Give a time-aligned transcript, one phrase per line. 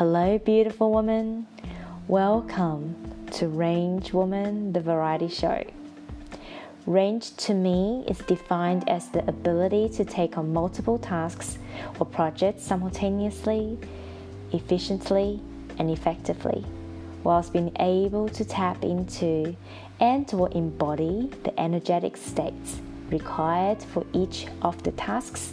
[0.00, 1.46] Hello, beautiful woman.
[2.08, 2.96] Welcome
[3.32, 5.62] to Range Woman, the variety show.
[6.86, 11.58] Range to me is defined as the ability to take on multiple tasks
[11.98, 13.76] or projects simultaneously,
[14.52, 15.42] efficiently,
[15.78, 16.64] and effectively,
[17.22, 19.54] whilst being able to tap into
[20.00, 25.52] and or embody the energetic states required for each of the tasks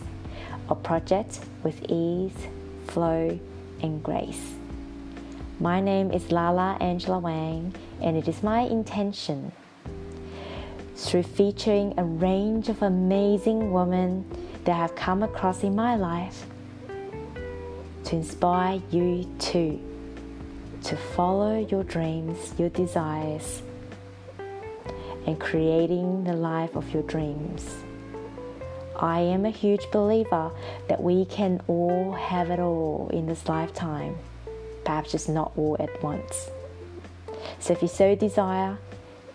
[0.69, 2.47] or projects with ease,
[2.87, 3.37] flow,
[3.81, 4.53] and grace.
[5.59, 9.51] My name is Lala Angela Wang, and it is my intention
[10.95, 14.25] through featuring a range of amazing women
[14.63, 16.45] that I have come across in my life
[18.05, 19.79] to inspire you too
[20.83, 23.61] to follow your dreams, your desires,
[25.25, 27.86] and creating the life of your dreams.
[28.99, 30.51] I am a huge believer
[30.87, 34.17] that we can all have it all in this lifetime,
[34.85, 36.49] perhaps just not all at once.
[37.59, 38.79] So, if you so desire,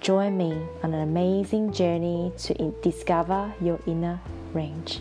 [0.01, 4.21] join me on an amazing journey to discover your inner
[4.53, 5.01] range.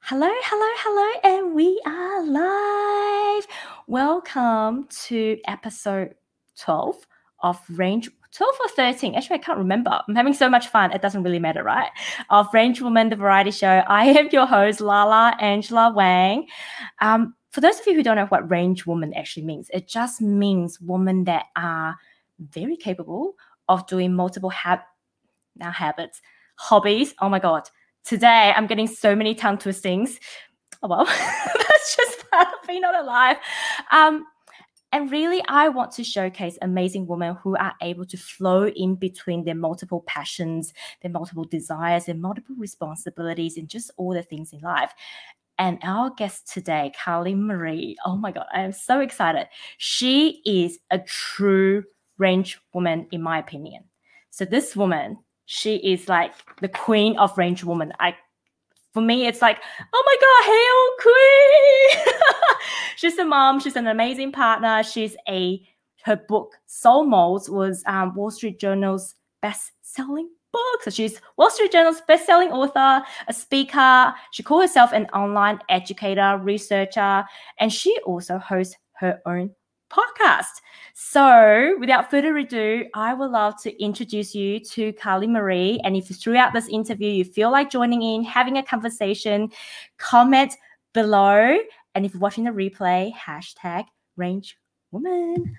[0.00, 3.46] Hello, hello, hello, and we are live.
[3.86, 6.16] Welcome to episode
[6.58, 7.06] 12
[7.44, 9.14] of Range 12 or 13.
[9.14, 10.00] Actually, I can't remember.
[10.06, 10.92] I'm having so much fun.
[10.92, 11.90] It doesn't really matter, right?
[12.30, 13.82] Of Range Woman, the variety show.
[13.86, 16.46] I am your host, Lala Angela Wang.
[17.00, 20.20] Um, for those of you who don't know what range woman actually means, it just
[20.20, 21.96] means women that are
[22.38, 23.34] very capable
[23.68, 24.80] of doing multiple hab-
[25.56, 26.20] now habits,
[26.56, 27.14] hobbies.
[27.20, 27.68] Oh my God
[28.06, 30.18] today I'm getting so many tongue twistings.
[30.82, 33.36] Oh well, that's just part of being not alive.
[33.90, 34.24] Um,
[34.92, 39.44] and really, I want to showcase amazing women who are able to flow in between
[39.44, 44.60] their multiple passions, their multiple desires, their multiple responsibilities, and just all the things in
[44.60, 44.92] life.
[45.58, 49.48] And our guest today, Carly Marie, oh my God, I am so excited.
[49.78, 51.82] She is a true
[52.18, 53.84] range woman, in my opinion.
[54.30, 57.92] So, this woman she is like the queen of range woman.
[58.00, 58.16] I
[58.96, 59.58] for me, it's like,
[59.92, 62.58] oh my god, hail queen!
[62.96, 63.60] she's a mom.
[63.60, 64.82] She's an amazing partner.
[64.82, 65.60] She's a
[66.04, 70.82] her book Soul Modes was um, Wall Street Journal's best-selling book.
[70.82, 74.14] So she's Wall Street Journal's best-selling author, a speaker.
[74.30, 77.22] She calls herself an online educator, researcher,
[77.60, 79.50] and she also hosts her own
[79.90, 80.60] podcast.
[80.94, 85.80] So, without further ado, I would love to introduce you to Carly Marie.
[85.84, 89.50] And if throughout this interview you feel like joining in, having a conversation,
[89.98, 90.54] comment
[90.94, 91.58] below.
[91.94, 93.84] And if you're watching the replay, hashtag
[94.16, 94.56] range
[94.90, 95.56] woman.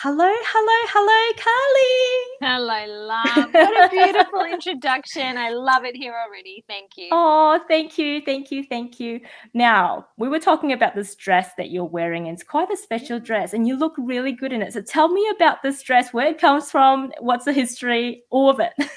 [0.00, 2.86] Hello, hello, hello, Carly.
[2.86, 3.52] Hello, love.
[3.52, 5.36] What a beautiful introduction.
[5.36, 6.62] I love it here already.
[6.68, 7.08] Thank you.
[7.10, 9.20] Oh, thank you, thank you, thank you.
[9.54, 13.18] Now, we were talking about this dress that you're wearing, and it's quite a special
[13.18, 14.72] dress, and you look really good in it.
[14.72, 18.60] So tell me about this dress, where it comes from, what's the history, all of
[18.60, 18.74] it.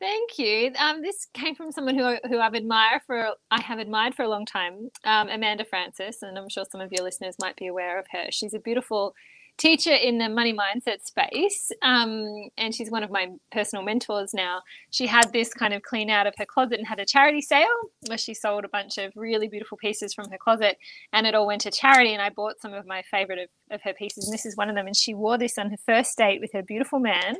[0.00, 0.72] Thank you.
[0.78, 4.28] Um, this came from someone who, who I've admired for I have admired for a
[4.30, 7.98] long time, um, Amanda Frances, and I'm sure some of your listeners might be aware
[7.98, 8.28] of her.
[8.30, 9.14] She's a beautiful
[9.58, 14.62] teacher in the money mindset space, um, and she's one of my personal mentors now.
[14.90, 17.66] She had this kind of clean out of her closet and had a charity sale
[18.06, 20.78] where she sold a bunch of really beautiful pieces from her closet,
[21.12, 22.12] and it all went to charity.
[22.12, 24.70] And I bought some of my favorite of, of her pieces, and this is one
[24.70, 24.86] of them.
[24.86, 27.36] And she wore this on her first date with her beautiful man,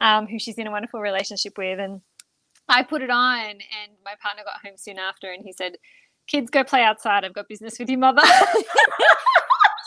[0.00, 2.02] um, who she's in a wonderful relationship with, and
[2.68, 5.76] I put it on, and my partner got home soon after, and he said,
[6.26, 7.24] "Kids, go play outside.
[7.24, 8.22] I've got business with your mother."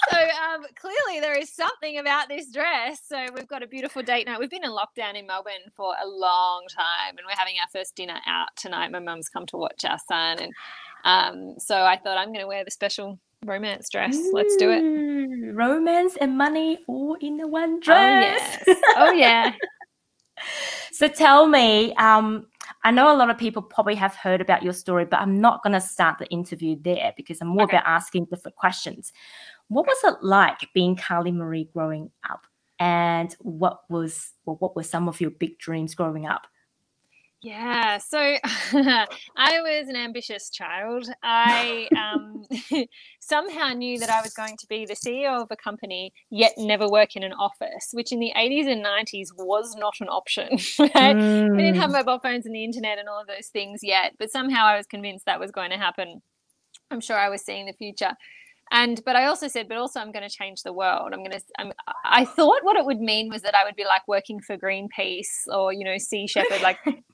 [0.10, 3.02] so um, clearly there is something about this dress.
[3.08, 4.40] So we've got a beautiful date night.
[4.40, 7.96] We've been in lockdown in Melbourne for a long time, and we're having our first
[7.96, 8.92] dinner out tonight.
[8.92, 10.54] My mum's come to watch our son, and
[11.04, 14.18] um, so I thought I'm going to wear the special romance dress.
[14.34, 15.54] Let's do it.
[15.54, 18.64] Romance and money all in the one dress.
[18.68, 18.82] Oh yes.
[18.98, 19.54] Oh yeah.
[20.92, 22.48] so tell me, um,
[22.84, 25.64] I know a lot of people probably have heard about your story, but I'm not
[25.64, 27.78] going to start the interview there because I'm more okay.
[27.78, 29.12] about asking different questions.
[29.70, 32.42] What was it like being Carly Marie growing up?
[32.80, 36.48] And what was well, what were some of your big dreams growing up?
[37.42, 39.08] Yeah, so I
[39.62, 41.08] was an ambitious child.
[41.24, 42.44] I um,
[43.22, 46.90] somehow knew that I was going to be the CEO of a company, yet never
[46.90, 50.50] work in an office, which in the 80s and 90s was not an option.
[50.80, 51.16] Right?
[51.16, 51.52] Mm.
[51.52, 51.94] We didn't have mm.
[51.94, 54.86] mobile phones and the internet and all of those things yet, but somehow I was
[54.86, 56.22] convinced that was going to happen.
[56.92, 58.14] I'm sure I was seeing the future
[58.72, 61.32] and but i also said but also i'm going to change the world i'm going
[61.32, 61.72] to I'm,
[62.06, 65.48] i thought what it would mean was that i would be like working for greenpeace
[65.48, 66.78] or you know sea shepherd like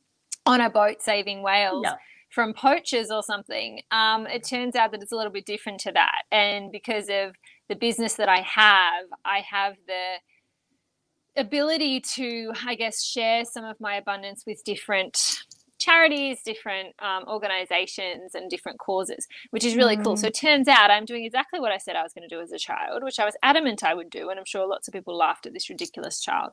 [0.45, 1.95] on a boat saving whales yeah.
[2.29, 3.81] from poachers or something.
[3.91, 6.23] Um, it turns out that it's a little bit different to that.
[6.31, 7.35] And because of
[7.67, 13.79] the business that I have, I have the ability to, I guess, share some of
[13.79, 15.39] my abundance with different
[15.77, 20.03] charities, different um, organizations, and different causes, which is really mm.
[20.03, 20.17] cool.
[20.17, 22.41] So it turns out I'm doing exactly what I said I was going to do
[22.41, 24.29] as a child, which I was adamant I would do.
[24.29, 26.51] And I'm sure lots of people laughed at this ridiculous child.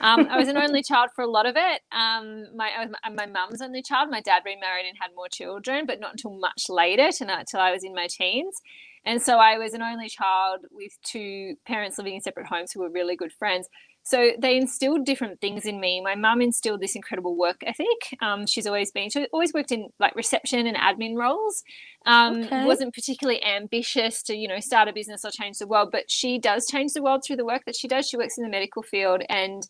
[0.00, 1.82] Um, I was an only child for a lot of it.
[1.92, 4.10] Um, my my mum's only child.
[4.10, 7.84] My dad remarried and had more children, but not until much later, until I was
[7.84, 8.60] in my teens.
[9.06, 12.80] And so I was an only child with two parents living in separate homes who
[12.80, 13.68] were really good friends.
[14.06, 16.02] So they instilled different things in me.
[16.02, 17.88] My mum instilled this incredible work ethic.
[18.20, 21.64] Um, she's always been, she always worked in like reception and admin roles.
[22.04, 22.66] Um, okay.
[22.66, 26.38] Wasn't particularly ambitious to, you know, start a business or change the world, but she
[26.38, 28.06] does change the world through the work that she does.
[28.06, 29.66] She works in the medical field and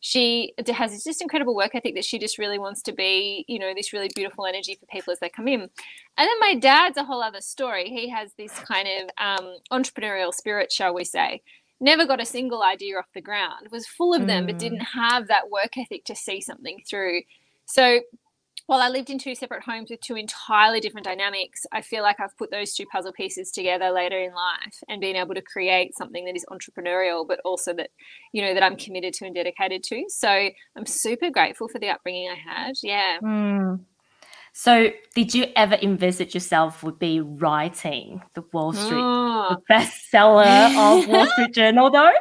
[0.00, 3.58] she has this just incredible work ethic that she just really wants to be, you
[3.58, 5.60] know, this really beautiful energy for people as they come in.
[5.60, 5.70] And
[6.16, 7.90] then my dad's a whole other story.
[7.90, 11.42] He has this kind of um, entrepreneurial spirit, shall we say
[11.84, 14.46] never got a single idea off the ground, was full of them, mm.
[14.48, 17.20] but didn't have that work ethic to see something through.
[17.66, 18.00] So
[18.66, 22.18] while I lived in two separate homes with two entirely different dynamics, I feel like
[22.18, 25.94] I've put those two puzzle pieces together later in life and being able to create
[25.94, 27.90] something that is entrepreneurial, but also that,
[28.32, 30.04] you know, that I'm committed to and dedicated to.
[30.08, 32.76] So I'm super grateful for the upbringing I had.
[32.82, 33.18] Yeah.
[33.22, 33.80] Mm.
[34.56, 39.56] So, did you ever envisage yourself would be writing the Wall Street, oh.
[39.56, 42.12] the bestseller of Wall Street Journal, though?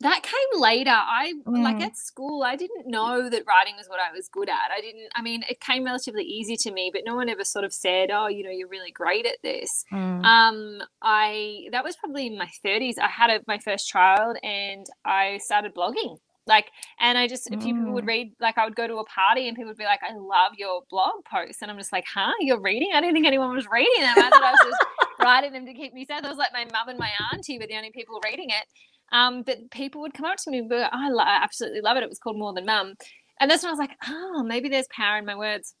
[0.00, 0.90] That came later.
[0.90, 1.62] I mm.
[1.62, 4.70] like at school, I didn't know that writing was what I was good at.
[4.74, 7.66] I didn't, I mean, it came relatively easy to me, but no one ever sort
[7.66, 9.84] of said, oh, you know, you're really great at this.
[9.92, 10.24] Mm.
[10.24, 12.98] Um, I, that was probably in my 30s.
[12.98, 16.70] I had a, my first child and I started blogging like
[17.00, 18.08] and i just if people would mm.
[18.08, 20.52] read like i would go to a party and people would be like i love
[20.56, 21.62] your blog posts.
[21.62, 22.32] And i'm just like huh?
[22.40, 22.90] You're reading?
[22.94, 24.14] I didn't think anyone was reading them.
[24.16, 24.86] I thought i was just
[25.20, 26.24] writing them to keep me sad.
[26.24, 28.66] It was like my mum and my auntie were the only people reading it.
[29.12, 31.80] Um, but people would come up to me and be like, oh, I, I absolutely
[31.80, 32.02] love it.
[32.02, 32.94] It was called more than mum.
[33.40, 35.74] And that's when i was like oh maybe there's power in my words.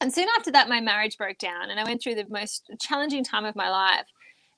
[0.00, 3.24] And soon after that my marriage broke down and i went through the most challenging
[3.24, 4.06] time of my life.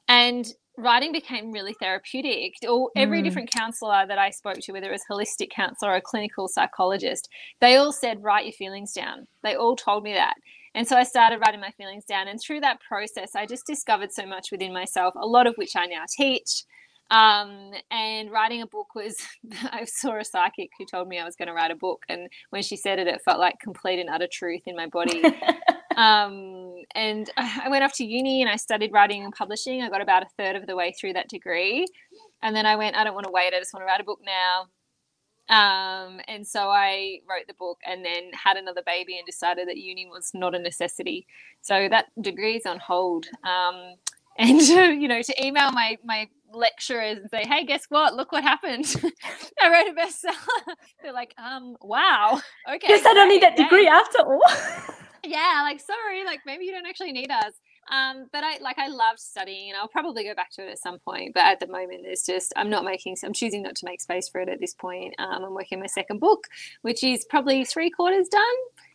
[0.08, 0.46] And
[0.82, 2.54] writing became really therapeutic.
[2.68, 3.24] All every mm.
[3.24, 7.28] different counselor that I spoke to, whether it was holistic counselor or a clinical psychologist,
[7.60, 9.26] they all said write your feelings down.
[9.42, 10.34] They all told me that.
[10.74, 12.28] And so I started writing my feelings down.
[12.28, 15.74] And through that process, I just discovered so much within myself, a lot of which
[15.76, 16.64] I now teach.
[17.10, 19.16] Um, and writing a book was,
[19.72, 22.04] I saw a psychic who told me I was going to write a book.
[22.08, 25.22] And when she said it, it felt like complete and utter truth in my body.
[25.96, 29.82] Um, and I went off to uni and I studied writing and publishing.
[29.82, 31.86] I got about a third of the way through that degree.
[32.42, 33.52] And then I went, I don't want to wait.
[33.54, 34.66] I just want to write a book now.
[35.50, 39.76] Um, and so I wrote the book and then had another baby and decided that
[39.76, 41.26] uni was not a necessity.
[41.60, 43.26] So that degree is on hold.
[43.44, 43.96] Um,
[44.38, 48.14] and you know, to email my my lecturers and say, "Hey, guess what?
[48.14, 48.86] Look what happened!
[49.60, 52.40] I wrote a bestseller." They're like, "Um, wow,
[52.72, 54.40] okay." Yes, I don't need that degree after all.
[55.24, 57.54] Yeah, like sorry, like maybe you don't actually need us.
[57.90, 60.78] Um, but I like I loved studying, and I'll probably go back to it at
[60.78, 61.34] some point.
[61.34, 63.16] But at the moment, there's just I'm not making.
[63.24, 65.14] I'm choosing not to make space for it at this point.
[65.18, 66.46] Um, I'm working my second book,
[66.82, 68.44] which is probably three quarters done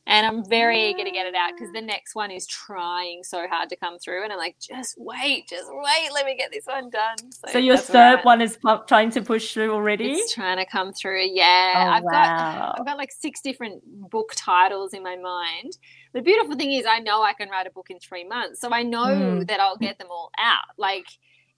[0.07, 3.47] and I'm very eager to get it out because the next one is trying so
[3.47, 6.65] hard to come through, and I'm like, just wait, just wait, let me get this
[6.65, 7.17] one done.
[7.31, 8.57] So, so your third one is
[8.87, 10.13] trying to push through already.
[10.13, 11.25] It's trying to come through.
[11.31, 12.11] Yeah, oh, I've wow.
[12.11, 15.77] got I've got like six different book titles in my mind.
[16.13, 18.69] The beautiful thing is, I know I can write a book in three months, so
[18.71, 19.47] I know mm.
[19.47, 20.65] that I'll get them all out.
[20.77, 21.07] Like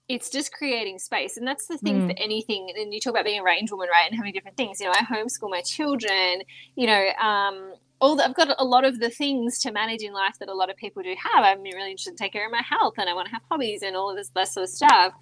[0.08, 2.06] it's just creating space and that's the thing mm.
[2.08, 4.80] for anything and you talk about being a range woman right and having different things
[4.80, 6.40] you know i homeschool my children
[6.76, 10.12] you know um, all the, I've got a lot of the things to manage in
[10.12, 11.44] life that a lot of people do have.
[11.44, 13.82] I'm really interested in take care of my health and I want to have hobbies
[13.82, 15.14] and all of this, that sort of stuff.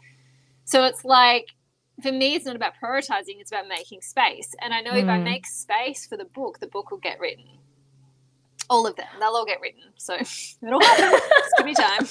[0.64, 1.47] So it's like,
[2.02, 4.55] for me, it's not about prioritizing, it's about making space.
[4.61, 5.02] And I know mm.
[5.02, 5.25] if I mm.
[5.25, 7.47] make space for the book, the book will get written.
[8.69, 9.83] All of them, they'll all get written.
[9.97, 10.15] So
[10.63, 11.21] it'll happen.
[11.39, 12.07] Just give me time.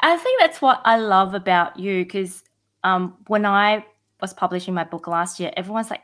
[0.00, 2.42] I think that's what I love about you because
[2.84, 3.84] um, when I
[4.20, 6.02] was publishing my book last year, everyone's like,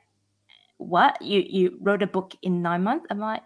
[0.78, 3.42] what you you wrote a book in nine months i'm like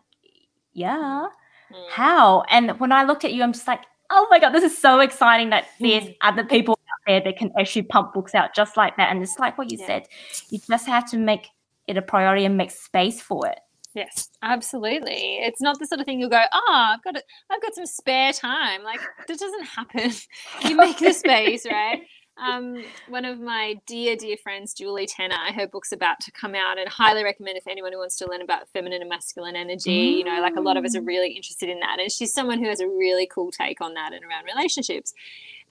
[0.73, 1.27] yeah
[1.73, 1.91] mm.
[1.91, 4.77] how and when i looked at you i'm just like oh my god this is
[4.77, 6.17] so exciting that there's mm.
[6.23, 9.39] other people out there that can actually pump books out just like that and it's
[9.39, 9.87] like what you yeah.
[9.87, 10.09] said
[10.51, 11.49] you just have to make
[11.87, 13.61] it a priority and make space for it
[13.95, 15.39] Yes, absolutely.
[15.41, 17.25] It's not the sort of thing you'll go, oh, I've got it.
[17.51, 18.85] I've got some spare time.
[18.85, 20.13] Like that doesn't happen.
[20.69, 22.03] You make the space, right?
[22.41, 26.79] um, one of my dear, dear friends, Julie Tenner, her book's about to come out
[26.79, 29.93] and highly recommend if anyone who wants to learn about feminine and masculine energy.
[30.19, 31.07] You know, like a lot of us are mm.
[31.07, 31.99] really interested in that.
[32.01, 35.13] And she's someone who has a really cool take on that and around relationships.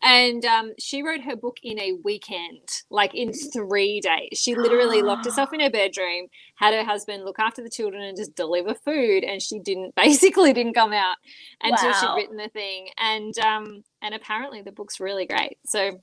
[0.01, 4.39] And um, she wrote her book in a weekend, like in three days.
[4.39, 8.15] She literally locked herself in her bedroom, had her husband look after the children and
[8.15, 9.23] just deliver food.
[9.23, 11.17] And she didn't basically didn't come out
[11.61, 11.97] until wow.
[11.99, 12.89] she'd written the thing.
[12.97, 15.57] And um, and apparently the book's really great.
[15.65, 15.99] So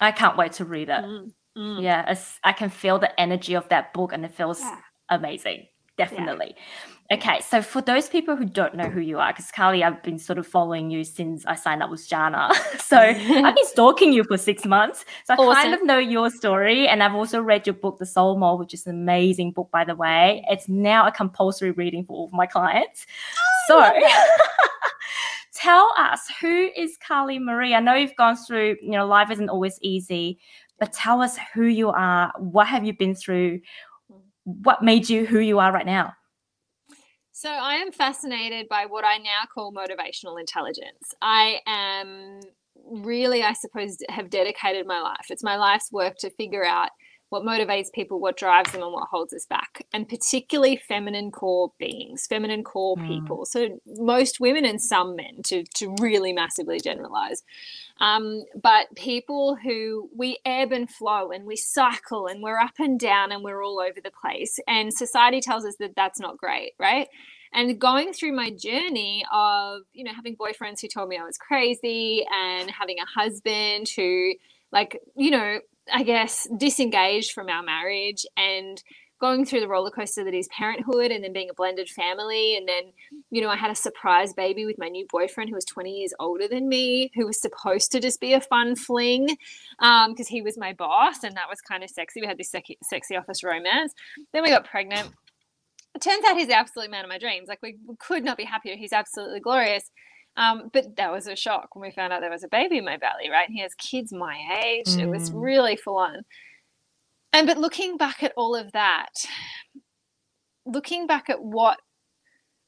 [0.00, 1.04] I can't wait to read it.
[1.04, 1.82] Mm, mm.
[1.82, 4.80] Yeah, I can feel the energy of that book and it feels yeah.
[5.08, 5.66] amazing.
[5.96, 6.54] Definitely.
[6.56, 7.16] Yeah.
[7.16, 10.18] Okay, so for those people who don't know who you are, because Carly, I've been
[10.18, 12.50] sort of following you since I signed up with Jana.
[12.80, 15.04] so I've been stalking you for six months.
[15.24, 15.62] So I awesome.
[15.62, 16.88] kind of know your story.
[16.88, 19.84] And I've also read your book, The Soul Mode, which is an amazing book, by
[19.84, 20.44] the way.
[20.50, 23.06] It's now a compulsory reading for all of my clients.
[23.70, 24.08] Oh, so
[25.54, 27.74] tell us who is Carly Marie?
[27.74, 30.40] I know you've gone through, you know, life isn't always easy,
[30.80, 32.32] but tell us who you are.
[32.36, 33.60] What have you been through?
[34.46, 36.14] What made you who you are right now?
[37.32, 41.14] So, I am fascinated by what I now call motivational intelligence.
[41.20, 42.40] I am
[42.88, 45.26] really, I suppose, have dedicated my life.
[45.30, 46.90] It's my life's work to figure out
[47.30, 51.72] what motivates people, what drives them, and what holds us back, and particularly feminine core
[51.78, 53.06] beings, feminine core mm.
[53.06, 53.44] people.
[53.44, 57.42] So most women and some men, to to really massively generalize,
[58.00, 62.98] um, but people who we ebb and flow and we cycle and we're up and
[62.98, 66.72] down and we're all over the place, and society tells us that that's not great,
[66.78, 67.08] right?
[67.52, 71.38] and going through my journey of you know having boyfriends who told me i was
[71.38, 74.34] crazy and having a husband who
[74.72, 75.60] like you know
[75.92, 78.82] I guess, disengaged from our marriage and
[79.20, 82.56] going through the roller coaster that is parenthood and then being a blended family.
[82.56, 82.92] And then,
[83.30, 86.12] you know, I had a surprise baby with my new boyfriend who was 20 years
[86.20, 89.26] older than me, who was supposed to just be a fun fling
[89.78, 92.20] because um, he was my boss and that was kind of sexy.
[92.20, 93.94] We had this sexy, sexy office romance.
[94.32, 95.08] Then we got pregnant.
[95.94, 97.48] It turns out he's the absolute man of my dreams.
[97.48, 98.76] Like, we could not be happier.
[98.76, 99.90] He's absolutely glorious.
[100.36, 102.84] Um, but that was a shock when we found out there was a baby in
[102.84, 103.48] my belly, right?
[103.48, 104.88] And he has kids my age.
[104.88, 105.00] Mm.
[105.00, 105.42] It was mm.
[105.42, 106.24] really full on.
[107.32, 109.12] And but looking back at all of that,
[110.66, 111.78] looking back at what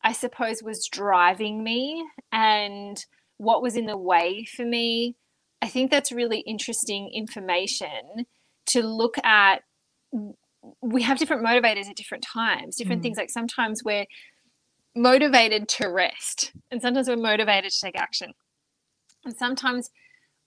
[0.03, 3.05] I suppose was driving me and
[3.37, 5.17] what was in the way for me,
[5.61, 8.27] I think that's really interesting information
[8.67, 9.63] to look at.
[10.83, 13.05] We have different motivators at different times, different mm.
[13.05, 13.19] things.
[13.19, 14.07] Like sometimes we're
[14.95, 18.33] motivated to rest, and sometimes we're motivated to take action.
[19.25, 19.91] And sometimes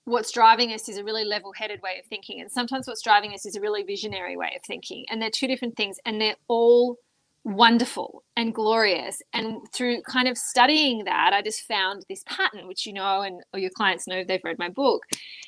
[0.05, 3.33] what's driving us is a really level headed way of thinking, and sometimes what's driving
[3.33, 5.05] us is a really visionary way of thinking.
[5.09, 6.97] And they're two different things, and they're all
[7.43, 9.21] wonderful and glorious.
[9.33, 13.41] And through kind of studying that, I just found this pattern, which you know, and
[13.53, 15.03] or your clients know they've read my book,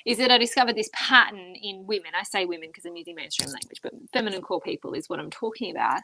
[0.05, 2.11] is that I discovered this pattern in women.
[2.19, 5.29] I say women because I'm using mainstream language, but feminine core people is what I'm
[5.29, 6.01] talking about.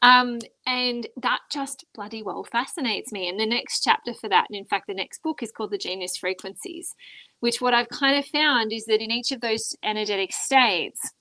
[0.00, 3.28] Um, and that just bloody well fascinates me.
[3.28, 5.78] And the next chapter for that, and in fact, the next book is called The
[5.78, 6.94] Genius Frequencies,
[7.40, 11.12] which what I've kind of found is that in each of those energetic states,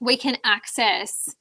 [0.00, 1.34] we can access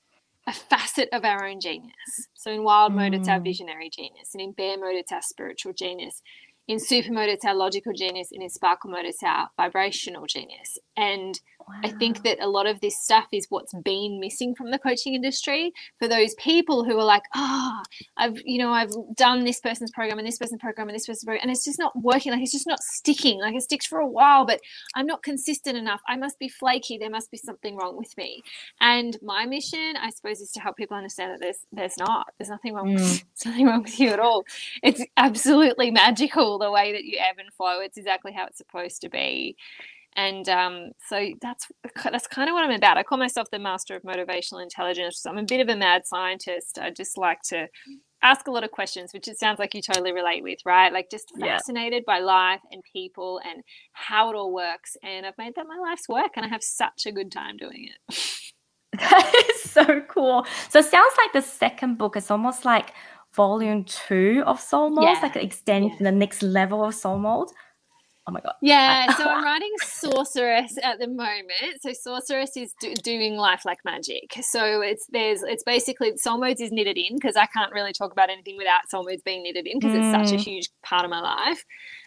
[0.47, 1.93] a facet of our own genius.
[2.33, 3.19] So in wild mode, mm.
[3.19, 3.43] it's our mm.
[3.43, 6.21] visionary genius, and in bear mode, it's our spiritual genius.
[6.67, 10.79] In super mode, it's our logical genius, and in sparkle mode, it's our vibrational genius.
[10.97, 11.75] And Wow.
[11.83, 15.15] I think that a lot of this stuff is what's been missing from the coaching
[15.15, 19.59] industry for those people who are like, ah, oh, I've, you know, I've done this
[19.59, 22.31] person's program and this person's program and this person's program, and it's just not working.
[22.31, 23.39] Like it's just not sticking.
[23.39, 24.61] Like it sticks for a while, but
[24.95, 26.01] I'm not consistent enough.
[26.07, 26.97] I must be flaky.
[26.97, 28.43] There must be something wrong with me.
[28.79, 32.27] And my mission, I suppose, is to help people understand that there's there's not.
[32.37, 32.89] There's nothing wrong.
[32.89, 32.93] Mm.
[32.95, 33.03] With,
[33.43, 34.45] there's nothing wrong with you at all.
[34.83, 37.79] It's absolutely magical the way that you ebb and flow.
[37.79, 39.55] It's exactly how it's supposed to be
[40.15, 41.67] and um, so that's
[42.03, 42.97] that's kind of what I'm about.
[42.97, 45.25] I call myself the master of motivational intelligence.
[45.25, 46.79] I'm a bit of a mad scientist.
[46.81, 47.67] I just like to
[48.21, 50.91] ask a lot of questions, which it sounds like you totally relate with, right?
[50.91, 52.13] Like just fascinated yeah.
[52.13, 54.95] by life and people and how it all works.
[55.03, 57.89] And I've made that my life's work, and I have such a good time doing
[57.89, 58.17] it.
[58.99, 60.45] that is so cool.
[60.69, 62.93] So it sounds like the second book is almost like
[63.35, 65.19] volume two of Soul Mode, yeah.
[65.21, 65.97] like extending yeah.
[65.99, 67.49] the next level of Soul Mode
[68.27, 68.53] oh my god.
[68.61, 71.81] Yeah so i'm writing sorceress at the moment.
[71.81, 74.33] So sorceress is do- doing life like magic.
[74.41, 78.11] So it's there's it's basically soul modes is knitted in because i can't really talk
[78.11, 79.99] about anything without soul modes being knitted in because mm.
[79.99, 80.43] it's such a mm.
[80.43, 81.63] huge part of my life.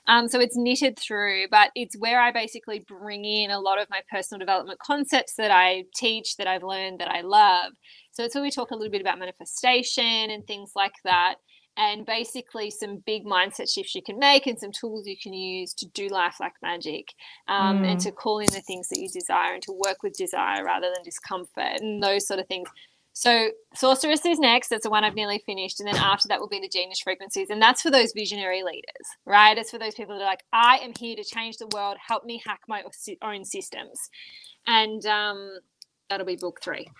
[0.06, 3.88] Um, so it's knitted through but it's where i basically bring in a lot of
[3.90, 7.72] my personal development concepts that i teach that i've learned that i love.
[8.12, 11.37] So it's where we talk a little bit about manifestation and things like that
[11.78, 15.73] and basically some big mindset shifts you can make and some tools you can use
[15.73, 17.14] to do life like magic
[17.47, 17.92] um, mm.
[17.92, 20.90] and to call in the things that you desire and to work with desire rather
[20.92, 22.68] than discomfort and those sort of things.
[23.12, 24.68] So Sorceress is next.
[24.68, 25.80] That's the one I've nearly finished.
[25.80, 27.49] And then after that will be the Genius Frequencies.
[27.49, 29.56] And that's for those visionary leaders, right?
[29.56, 31.97] It's for those people that are like, I am here to change the world.
[32.04, 32.82] Help me hack my
[33.23, 34.11] own systems.
[34.66, 35.58] And um,
[36.08, 36.90] that'll be book three.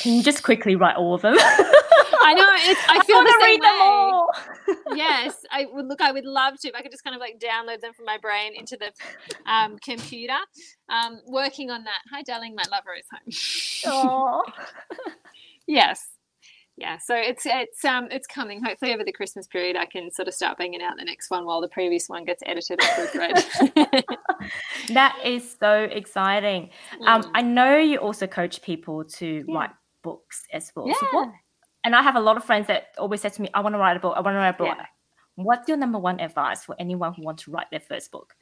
[0.00, 1.36] Can you just quickly write all of them?
[2.20, 2.46] I know.
[2.70, 4.96] It's, I feel I the same way.
[4.96, 6.00] yes, I would look.
[6.00, 6.68] I would love to.
[6.68, 8.92] If I could just kind of like download them from my brain into the
[9.50, 10.38] um, computer.
[10.88, 12.00] Um, working on that.
[12.12, 12.54] Hi, darling.
[12.54, 13.06] My lover is
[13.84, 14.42] home.
[15.66, 16.17] Yes
[16.78, 20.28] yeah so it's it's um it's coming hopefully over the christmas period i can sort
[20.28, 22.78] of start banging out the next one while the previous one gets edited
[24.88, 26.70] that is so exciting
[27.06, 27.26] um, mm.
[27.26, 29.54] um i know you also coach people to yeah.
[29.54, 29.70] write
[30.02, 30.94] books as well yeah.
[31.00, 31.28] So what,
[31.84, 33.78] and i have a lot of friends that always say to me i want to
[33.78, 34.86] write a book i want to write a book yeah.
[35.34, 38.34] what's your number one advice for anyone who wants to write their first book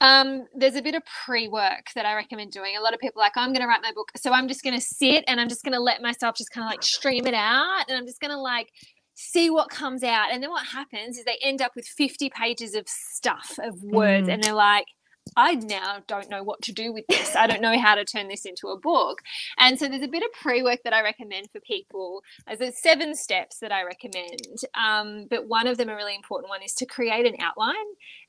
[0.00, 2.76] um, there's a bit of pre-work that I recommend doing.
[2.76, 4.74] A lot of people like, I'm going to write my book, so I'm just going
[4.74, 7.34] to sit and I'm just going to let myself just kind of like stream it
[7.34, 8.68] out, and I'm just going to like
[9.14, 10.30] see what comes out.
[10.32, 14.28] And then what happens is they end up with 50 pages of stuff of words,
[14.28, 14.34] mm.
[14.34, 14.86] and they're like,
[15.34, 17.34] I now don't know what to do with this.
[17.34, 19.22] I don't know how to turn this into a book.
[19.58, 22.22] And so there's a bit of pre work that I recommend for people.
[22.58, 24.60] There's seven steps that I recommend.
[24.74, 27.74] Um, but one of them, a really important one, is to create an outline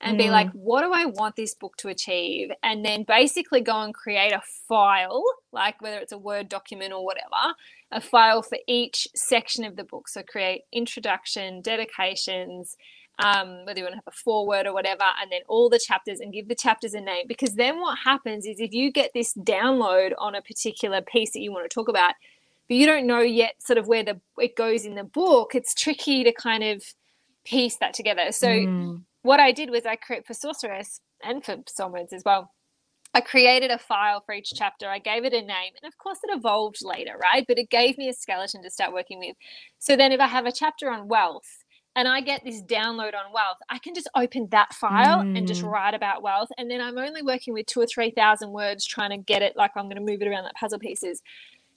[0.01, 0.23] and mm.
[0.23, 2.49] be like, what do I want this book to achieve?
[2.63, 7.05] And then basically go and create a file, like whether it's a Word document or
[7.05, 7.55] whatever,
[7.91, 10.07] a file for each section of the book.
[10.07, 12.75] So create introduction, dedications,
[13.19, 16.19] um, whether you want to have a foreword or whatever, and then all the chapters
[16.19, 17.25] and give the chapters a name.
[17.27, 21.39] Because then what happens is if you get this download on a particular piece that
[21.39, 22.13] you want to talk about,
[22.67, 25.73] but you don't know yet sort of where the it goes in the book, it's
[25.73, 26.83] tricky to kind of
[27.45, 28.31] piece that together.
[28.31, 29.03] So mm.
[29.23, 32.51] what I did was I create for Sorceress and for Soul Modes as well.
[33.13, 34.87] I created a file for each chapter.
[34.89, 35.73] I gave it a name.
[35.81, 37.45] And of course, it evolved later, right?
[37.47, 39.35] But it gave me a skeleton to start working with.
[39.79, 41.63] So then, if I have a chapter on wealth,
[41.97, 45.35] and I get this download on wealth, I can just open that file mm.
[45.35, 45.71] and just mm.
[45.71, 46.49] write about wealth.
[46.55, 49.71] And then I'm only working with two or 3,000 words trying to get it like
[49.75, 51.23] I'm going to move it around like puzzle pieces.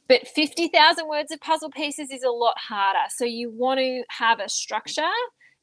[0.08, 3.08] But 50,000 words of puzzle pieces is a lot harder.
[3.08, 5.08] So you want to have a structure,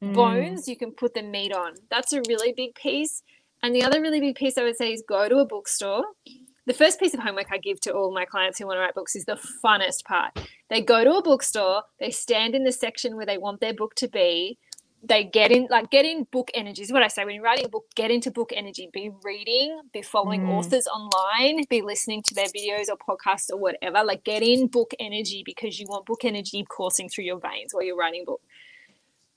[0.02, 0.12] mm.
[0.12, 1.74] bones, you can put the meat on.
[1.88, 3.22] That's a really big piece.
[3.62, 6.02] And the other really big piece I would say is go to a bookstore
[6.68, 8.94] the first piece of homework I give to all my clients who want to write
[8.94, 10.38] books is the funnest part.
[10.68, 13.94] They go to a bookstore, they stand in the section where they want their book
[13.96, 14.58] to be.
[15.02, 17.24] They get in, like, get in book energy is what I say.
[17.24, 18.90] When you're writing a book, get into book energy.
[18.92, 20.50] Be reading, be following mm.
[20.50, 24.04] authors online, be listening to their videos or podcasts or whatever.
[24.04, 27.84] Like, get in book energy because you want book energy coursing through your veins while
[27.84, 28.42] you're writing a book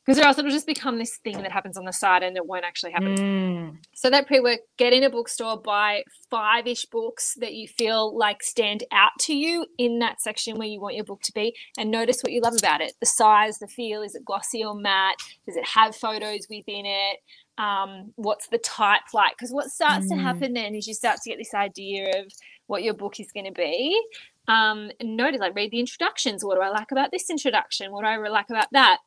[0.05, 2.45] because or else it'll just become this thing that happens on the side and it
[2.45, 3.15] won't actually happen.
[3.15, 3.77] Mm.
[3.93, 8.83] So that pre-work, get in a bookstore, buy five-ish books that you feel like stand
[8.91, 12.21] out to you in that section where you want your book to be, and notice
[12.21, 14.01] what you love about it: the size, the feel.
[14.01, 15.17] Is it glossy or matte?
[15.45, 17.19] Does it have photos within it?
[17.57, 19.33] Um, what's the type like?
[19.37, 20.15] Because what starts mm.
[20.15, 22.31] to happen then is you start to get this idea of
[22.67, 24.01] what your book is going to be.
[24.47, 26.43] Um, and notice, like, read the introductions.
[26.43, 27.91] What do I like about this introduction?
[27.91, 28.97] What do I like about that?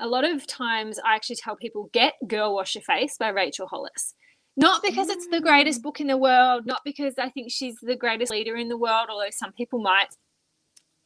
[0.00, 3.66] A lot of times I actually tell people get Girl Wash Your Face by Rachel
[3.66, 4.14] Hollis.
[4.56, 5.84] Not because it's the greatest mm.
[5.84, 9.08] book in the world, not because I think she's the greatest leader in the world,
[9.10, 10.08] although some people might.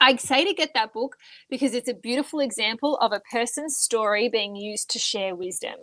[0.01, 1.16] I say to get that book
[1.51, 5.77] because it's a beautiful example of a person's story being used to share wisdom.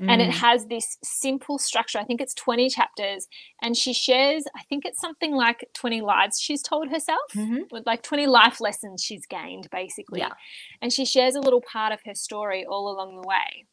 [0.00, 0.10] Mm.
[0.10, 0.34] And it mm.
[0.34, 1.98] has this simple structure.
[1.98, 3.26] I think it's 20 chapters.
[3.62, 7.62] And she shares, I think it's something like 20 lives she's told herself, mm-hmm.
[7.70, 10.20] with like 20 life lessons she's gained, basically.
[10.20, 10.32] Yeah.
[10.80, 13.66] And she shares a little part of her story all along the way.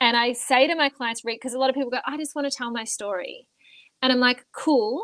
[0.00, 2.34] And I say to my clients, read, because a lot of people go, I just
[2.34, 3.48] want to tell my story.
[4.02, 5.02] And I'm like, cool.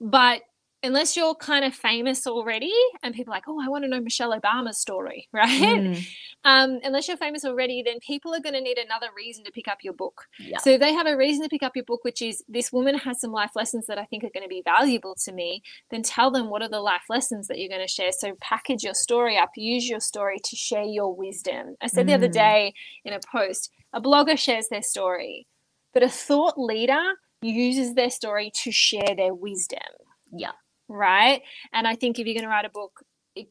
[0.00, 0.42] But
[0.82, 4.00] unless you're kind of famous already and people are like, oh, I want to know
[4.00, 5.48] Michelle Obama's story, right?
[5.48, 6.06] Mm.
[6.44, 9.68] Um, unless you're famous already, then people are going to need another reason to pick
[9.68, 10.26] up your book.
[10.38, 10.58] Yeah.
[10.58, 13.20] So they have a reason to pick up your book, which is this woman has
[13.20, 15.62] some life lessons that I think are going to be valuable to me.
[15.90, 18.12] Then tell them what are the life lessons that you're going to share.
[18.12, 21.76] So package your story up, use your story to share your wisdom.
[21.82, 22.08] I said mm.
[22.08, 22.32] the other mm.
[22.32, 25.46] day in a post, a blogger shares their story,
[25.92, 27.02] but a thought leader
[27.42, 29.78] uses their story to share their wisdom.
[30.32, 30.52] Yeah
[30.90, 31.42] right?
[31.72, 33.48] And I think if you're going to write a book, it,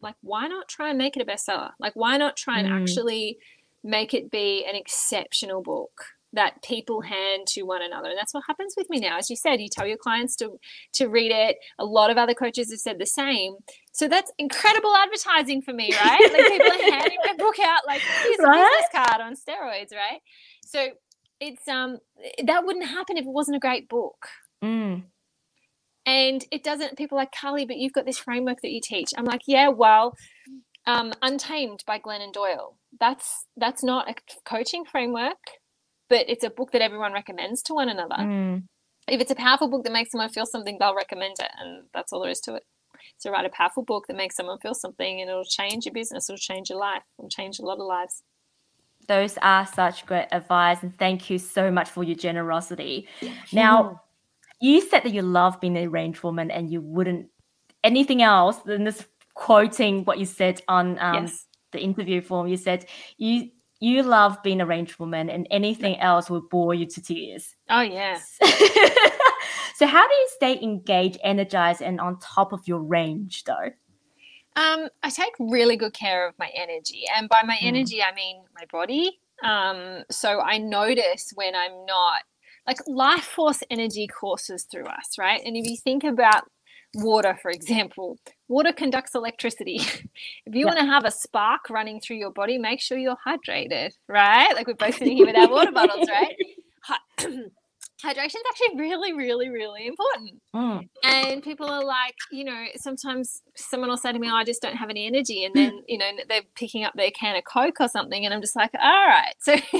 [0.00, 1.70] like why not try and make it a bestseller?
[1.78, 2.80] Like why not try and mm.
[2.80, 3.38] actually
[3.84, 8.42] make it be an exceptional book that people hand to one another and that's what
[8.46, 10.58] happens with me now as you said you tell your clients to
[10.90, 13.54] to read it a lot of other coaches have said the same
[13.92, 18.00] so that's incredible advertising for me right like people are handing my book out like
[18.22, 18.70] here's a Right?
[18.70, 20.20] business card on steroids, right?
[20.64, 20.90] So
[21.40, 21.98] it's um
[22.44, 24.28] that wouldn't happen if it wasn't a great book.
[24.62, 25.04] Mm.
[26.04, 29.10] And it doesn't people are like Carly, but you've got this framework that you teach.
[29.16, 30.14] I'm like, yeah, well,
[30.86, 32.76] um, Untamed by Glennon Doyle.
[32.98, 35.38] That's that's not a coaching framework,
[36.08, 38.16] but it's a book that everyone recommends to one another.
[38.16, 38.64] Mm.
[39.08, 42.12] If it's a powerful book that makes someone feel something, they'll recommend it, and that's
[42.12, 42.64] all there is to it.
[43.18, 46.28] So write a powerful book that makes someone feel something, and it'll change your business,
[46.28, 48.22] it'll change your life, it'll change a lot of lives.
[49.08, 53.08] Those are such great advice, and thank you so much for your generosity.
[53.52, 54.02] Now,
[54.62, 57.26] you said that you love being a range woman, and you wouldn't
[57.82, 62.46] anything else than this quoting what you said on um, yes, the interview form.
[62.46, 62.86] You said
[63.18, 67.56] you you love being a range woman, and anything else would bore you to tears.
[67.70, 68.20] oh yeah.
[69.74, 73.70] so, how do you stay engaged, energized, and on top of your range, though?
[74.54, 77.66] Um, I take really good care of my energy, and by my Mm.
[77.66, 79.18] energy, I mean my body.
[79.42, 82.22] Um, so I notice when I'm not
[82.66, 85.40] like life force energy courses through us, right?
[85.44, 86.44] And if you think about
[86.94, 89.76] water, for example, water conducts electricity.
[90.46, 90.66] if you Yeah.
[90.66, 94.54] want to have a spark running through your body, make sure you're hydrated, right?
[94.54, 96.36] Like we're both sitting here with our water bottles, right?
[98.02, 100.40] Hy- Hydration is actually really, really, really important.
[100.54, 100.88] Mm.
[101.04, 104.60] And people are like, you know, sometimes someone will say to me, oh, I just
[104.62, 105.44] don't have any energy.
[105.44, 108.24] And then, you know, they're picking up their can of Coke or something.
[108.24, 109.34] And I'm just like, all right.
[109.40, 109.54] So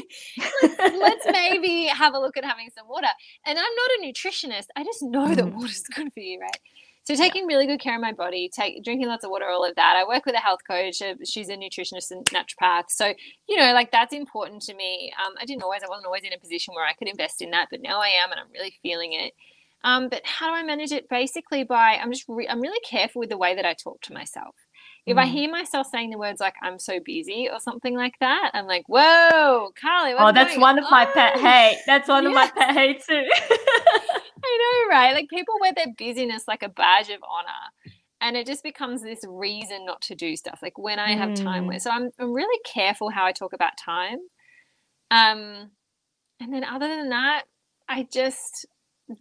[0.63, 3.09] let's, let's maybe have a look at having some water.
[3.47, 4.67] And I'm not a nutritionist.
[4.77, 5.55] I just know that Mhm.
[5.55, 6.59] water's good for you, right?
[7.05, 9.75] So taking really good care of my body, take drinking lots of water, all of
[9.75, 9.97] that.
[9.97, 11.03] I work with a health coach.
[11.03, 12.85] uh, She's a nutritionist and naturopath.
[12.91, 13.13] So
[13.49, 15.13] you know, like that's important to me.
[15.25, 17.51] Um, I didn't always, I wasn't always in a position where I could invest in
[17.51, 19.33] that, but now I am, and I'm really feeling it.
[19.85, 21.09] Um, but how do I manage it?
[21.09, 24.13] Basically, by I'm just re- I'm really careful with the way that I talk to
[24.13, 24.55] myself.
[25.05, 25.31] If I Mm.
[25.33, 28.85] hear myself saying the words like "I'm so busy" or something like that, I'm like,
[28.87, 31.81] "Whoa, Carly!" Oh, that's one of my pet on?" hate.
[31.89, 33.25] That's one of my pet hate too.
[35.11, 37.93] Like people wear their busyness like a badge of honor.
[38.21, 40.61] And it just becomes this reason not to do stuff.
[40.63, 41.69] Like when I have time Mm.
[41.69, 44.19] with so I'm I'm really careful how I talk about time.
[45.11, 45.71] Um
[46.41, 47.45] and then other than that,
[47.89, 48.67] I just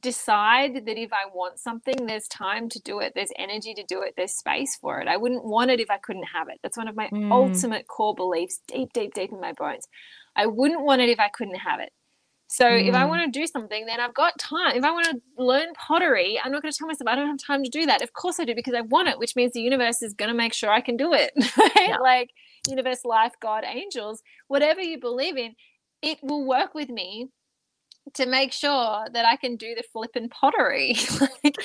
[0.01, 4.01] decide that if I want something, there's time to do it, there's energy to do
[4.01, 5.07] it, there's space for it.
[5.07, 6.59] I wouldn't want it if I couldn't have it.
[6.63, 7.31] That's one of my Mm.
[7.31, 9.87] ultimate core beliefs, deep, deep, deep in my bones.
[10.35, 11.91] I wouldn't want it if I couldn't have it.
[12.53, 13.09] So if I Mm.
[13.09, 14.75] want to do something, then I've got time.
[14.75, 17.39] If I want to learn pottery, I'm not going to tell myself I don't have
[17.39, 18.01] time to do that.
[18.01, 20.35] Of course I do because I want it, which means the universe is going to
[20.35, 21.31] make sure I can do it.
[21.57, 21.95] Right?
[21.95, 21.97] Yeah.
[22.01, 22.31] Like
[22.67, 25.55] universe, life, God, angels, whatever you believe in,
[26.01, 27.29] it will work with me
[28.15, 30.95] to make sure that I can do the flippin' pottery.
[31.43, 31.55] like,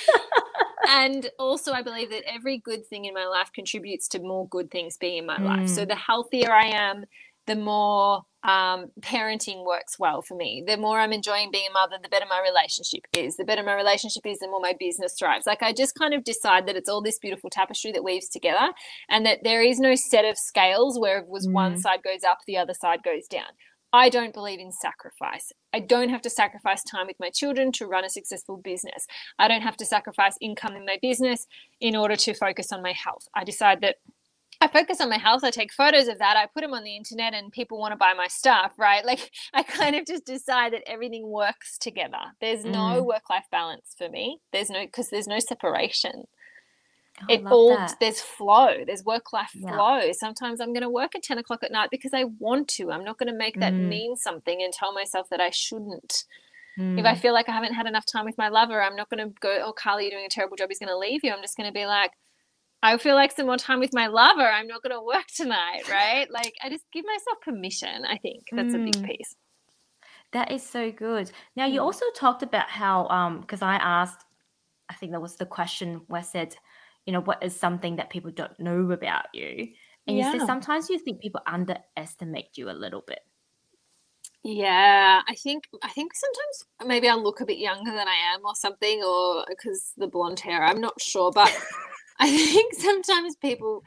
[0.86, 4.70] and also, I believe that every good thing in my life contributes to more good
[4.70, 5.66] things being in my life.
[5.68, 5.88] So Mm.
[5.88, 7.04] the healthier I am,
[7.46, 10.62] the more um, parenting works well for me.
[10.66, 13.36] The more I'm enjoying being a mother, the better my relationship is.
[13.36, 15.46] The better my relationship is, the more my business thrives.
[15.46, 18.72] Like I just kind of decide that it's all this beautiful tapestry that weaves together,
[19.08, 21.80] and that there is no set of scales where it was one Mm.
[21.80, 23.50] side goes up, the other side goes down.
[23.92, 25.52] I don't believe in sacrifice.
[25.72, 29.06] I don't have to sacrifice time with my children to run a successful business.
[29.38, 31.46] I don't have to sacrifice income in my business
[31.80, 33.26] in order to focus on my health.
[33.34, 33.96] I decide that
[34.66, 35.44] I focus on my health.
[35.44, 36.36] I take photos of that.
[36.36, 39.04] I put them on the internet and people want to buy my stuff, right?
[39.04, 42.18] Like I kind of just decide that everything works together.
[42.40, 43.06] There's no Mm.
[43.06, 44.38] work life balance for me.
[44.52, 46.24] There's no, because there's no separation
[47.22, 47.96] Oh, it all that.
[47.98, 49.70] there's flow there's work life Yeah.
[49.70, 52.90] flow sometimes i'm going to work at 10 o'clock at night because i want to
[52.90, 53.88] i'm not going to make that Mm.
[53.88, 56.24] mean something and tell myself that i shouldn't
[56.98, 57.18] if i Mm.
[57.18, 59.62] feel like i haven't had enough time with my lover i'm not going to go
[59.64, 61.66] oh carly you're doing a terrible job he's going to leave you i'm just going
[61.66, 62.10] to be like
[62.86, 65.82] i feel like some more time with my lover i'm not going to work tonight
[65.90, 69.06] right like i just give myself permission i think that's a big Mm.
[69.06, 69.36] piece
[70.32, 71.30] That is so good.
[71.56, 71.84] Now you Mm.
[71.84, 74.24] also talked about how um because I asked
[74.88, 76.56] I think that was the question where I said,
[77.06, 79.68] you know, what is something that people don't know about you?
[80.06, 83.20] And you said sometimes you think people underestimate you a little bit.
[84.44, 88.44] Yeah, I think I think sometimes maybe I look a bit younger than I am
[88.44, 90.62] or something, or because the blonde hair.
[90.64, 91.52] I'm not sure, but
[92.18, 93.82] I think sometimes people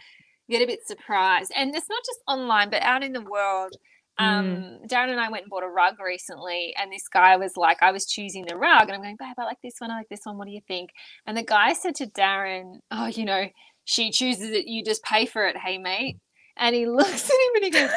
[0.50, 3.74] get a bit surprised, and it's not just online, but out in the world.
[4.18, 7.82] Um, Darren and I went and bought a rug recently, and this guy was like,
[7.82, 10.10] I was choosing the rug, and I'm going, babe, I like this one, I like
[10.10, 10.38] this one.
[10.38, 10.90] What do you think?
[11.26, 13.46] And the guy said to Darren, Oh, you know,
[13.86, 16.18] she chooses it, you just pay for it, hey mate.
[16.58, 17.92] And he looks at him and he goes,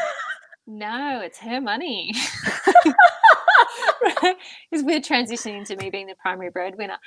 [0.66, 2.12] No, it's her money.
[4.70, 6.98] Because we're transitioning into me being the primary breadwinner.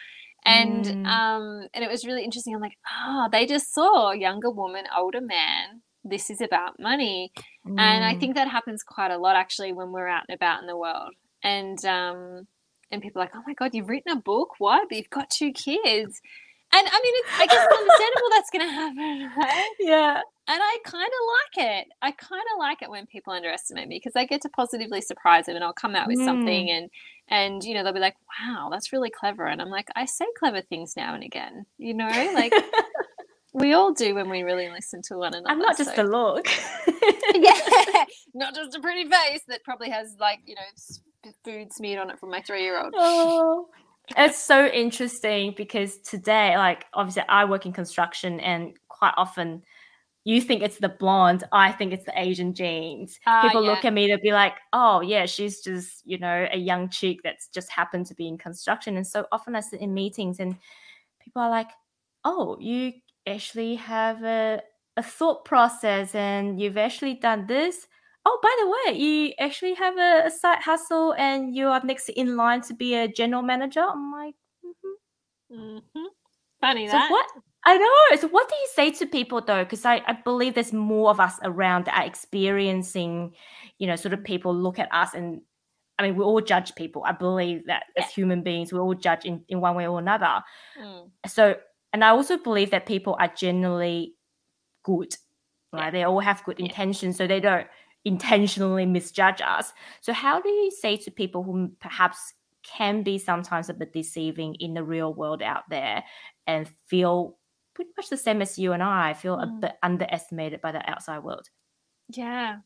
[0.45, 1.07] And Mm.
[1.07, 2.53] um, and it was really interesting.
[2.53, 7.31] I'm like, oh, they just saw younger woman, older man this is about money.
[7.67, 7.79] Mm.
[7.79, 8.19] And I mm.
[8.19, 11.11] think that happens quite a lot actually when we're out and about in the world.
[11.43, 12.47] And um,
[12.91, 14.51] and people are like, oh my god, you've written a book?
[14.59, 14.87] What?
[14.87, 16.21] But you've got two kids.
[16.73, 19.71] And I mean, it's, I guess it's understandable that's going to happen, right?
[19.79, 20.21] Yeah.
[20.47, 21.87] And I kind of like it.
[22.01, 25.45] I kind of like it when people underestimate me because I get to positively surprise
[25.45, 26.25] them, and I'll come out with mm.
[26.25, 26.89] something, and
[27.27, 30.25] and you know they'll be like, "Wow, that's really clever," and I'm like, I say
[30.37, 32.53] clever things now and again, you know, like.
[33.55, 35.49] we all do when we really listen to one another.
[35.49, 36.03] I'm not just so.
[36.03, 36.45] a look.
[37.33, 37.57] yeah,
[38.33, 42.19] not just a pretty face that probably has like you know food smeared on it
[42.19, 42.93] from my three year old.
[42.95, 43.67] Oh,
[44.17, 49.63] it's so interesting because today, like obviously, I work in construction, and quite often
[50.25, 53.19] you think it's the blonde, I think it's the Asian genes.
[53.25, 53.71] Uh, People yeah.
[53.71, 57.19] look at me, they'll be like, oh, yeah, she's just, you know, a young chick
[57.23, 58.97] that's just happened to be in construction.
[58.97, 60.57] And so often I sit in meetings and
[61.23, 61.69] people are like,
[62.25, 62.91] oh, you
[63.25, 64.61] actually have a,
[64.97, 67.87] a thought process and you've actually done this
[68.25, 72.09] oh, by the way, you actually have a, a side hustle and you are next
[72.09, 73.81] in line to be a general manager.
[73.81, 74.35] I'm like,
[74.65, 75.59] mm-hmm.
[75.59, 76.05] Mm-hmm.
[76.59, 77.11] funny so that.
[77.11, 77.27] What?
[77.65, 78.17] I know.
[78.21, 79.63] So, what do you say to people though?
[79.63, 83.33] Because I, I believe there's more of us around that are experiencing,
[83.79, 85.41] you know, sort of people look at us and
[85.97, 87.03] I mean, we all judge people.
[87.05, 88.03] I believe that yeah.
[88.03, 90.43] as human beings, we all judge in, in one way or another.
[90.79, 91.09] Mm.
[91.25, 91.55] So,
[91.93, 94.15] and I also believe that people are generally
[94.83, 95.15] good,
[95.71, 95.85] right?
[95.85, 95.91] Yeah.
[95.91, 97.67] They all have good intentions, so they don't
[98.03, 99.73] intentionally misjudge us.
[100.01, 104.55] So, how do you say to people who perhaps can be sometimes a bit deceiving
[104.55, 106.03] in the real world out there
[106.47, 107.37] and feel
[107.75, 109.43] pretty much the same as you and I, feel mm.
[109.43, 111.47] a bit underestimated by the outside world?
[112.09, 112.57] Yeah.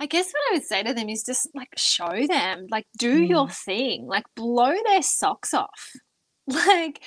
[0.00, 3.20] I guess what I would say to them is just like show them, like do
[3.20, 3.28] mm.
[3.28, 5.92] your thing, like blow their socks off.
[6.46, 7.00] Like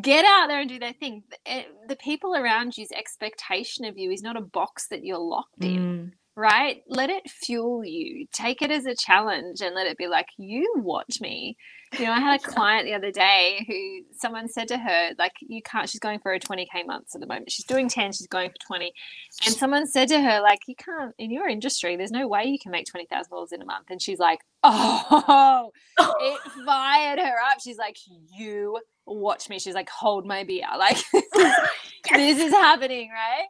[0.00, 1.22] get out there and do their thing.
[1.44, 5.62] Eh, the people around you's expectation of you is not a box that you're locked
[5.62, 6.14] in.
[6.38, 6.84] Right?
[6.86, 8.28] Let it fuel you.
[8.32, 11.56] Take it as a challenge and let it be like, you watch me.
[11.98, 15.32] You know, I had a client the other day who someone said to her, like,
[15.40, 17.50] you can't, she's going for a 20K months at the moment.
[17.50, 18.92] She's doing 10, she's going for 20.
[19.46, 22.58] And someone said to her, like, you can't, in your industry, there's no way you
[22.60, 23.86] can make $20,000 in a month.
[23.90, 27.60] And she's like, oh, it fired her up.
[27.60, 27.96] She's like,
[28.38, 29.58] you watch me.
[29.58, 30.66] She's like, hold my beer.
[30.78, 30.98] Like,
[32.14, 33.48] this is happening, right?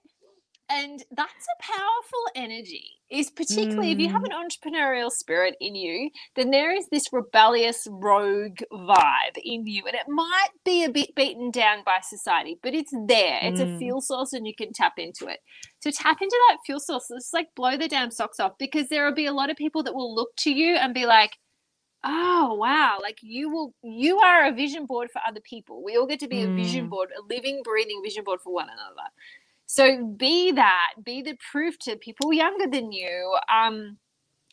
[0.71, 3.93] And that's a powerful energy is particularly mm.
[3.93, 4.27] if you have mm.
[4.27, 9.95] an entrepreneurial spirit in you then there is this rebellious rogue vibe in you and
[9.95, 13.75] it might be a bit beaten down by society but it's there it's mm.
[13.75, 15.41] a fuel source and you can tap into it
[15.81, 19.05] so tap into that fuel source it's like blow the damn socks off because there
[19.07, 21.33] will be a lot of people that will look to you and be like
[22.05, 26.07] oh wow like you will you are a vision board for other people we all
[26.07, 26.53] get to be mm.
[26.53, 26.91] a vision mm.
[26.91, 29.09] board a living breathing vision board for one another
[29.69, 33.99] so be that, be the proof to people younger than you, um,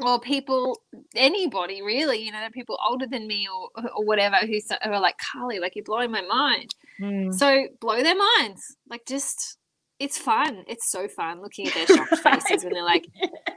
[0.01, 0.81] or people,
[1.15, 5.15] anybody really, you know, people older than me or, or whatever who, who are like,
[5.17, 6.75] Carly, like you're blowing my mind.
[6.99, 7.33] Mm.
[7.33, 8.75] So blow their minds.
[8.89, 9.57] Like just,
[9.99, 10.63] it's fun.
[10.67, 13.05] It's so fun looking at their shocked faces when they're like,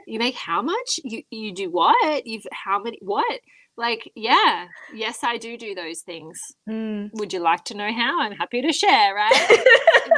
[0.07, 0.99] you make how much?
[1.03, 2.25] You, you do what?
[2.25, 3.39] You've, how many, what?
[3.79, 6.37] like yeah yes i do do those things
[6.69, 7.09] mm.
[7.13, 9.63] would you like to know how i'm happy to share right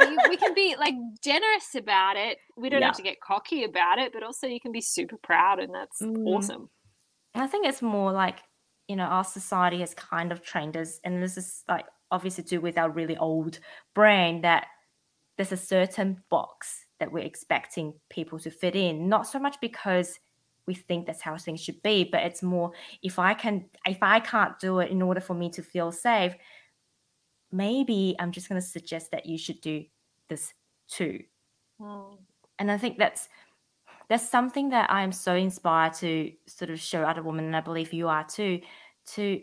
[0.00, 2.88] we, we, can be like generous about it we don't yeah.
[2.88, 6.02] have to get cocky about it but also you can be super proud and that's
[6.02, 6.26] mm.
[6.26, 6.68] awesome
[7.36, 8.40] i think it's more like
[8.88, 12.50] you know our society has kind of trained us and this is like obviously to
[12.50, 13.60] do with our really old
[13.94, 14.66] brain that
[15.36, 20.18] there's a certain box that we're expecting people to fit in not so much because
[20.66, 24.20] we think that's how things should be but it's more if i can if i
[24.20, 26.34] can't do it in order for me to feel safe
[27.50, 29.84] maybe i'm just going to suggest that you should do
[30.28, 30.54] this
[30.88, 31.20] too
[31.80, 32.16] mm.
[32.58, 33.28] and i think that's
[34.08, 37.60] that's something that i am so inspired to sort of show other women and i
[37.60, 38.60] believe you are too
[39.04, 39.40] to